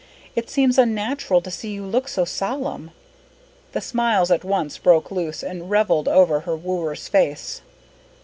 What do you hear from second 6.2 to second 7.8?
her wooer's face.